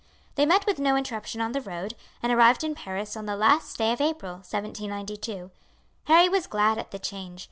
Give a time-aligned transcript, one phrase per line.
[0.33, 1.93] They met with no interruption on the road,
[2.23, 5.51] and arrived in Paris on the last day of April, 1792.
[6.05, 7.39] Harry was glad at the change.